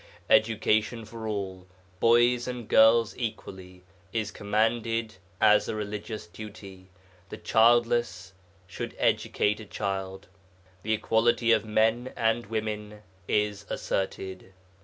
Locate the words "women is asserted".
12.47-14.53